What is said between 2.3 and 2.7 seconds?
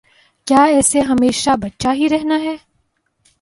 ہے؟